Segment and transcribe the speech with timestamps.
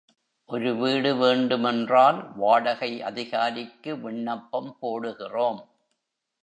[0.49, 5.61] ஒரு வீடு வேண்டுமென்றால் வாடகை அதிகாரிக்கு விண்ணப்பம் போடுகிறோம்.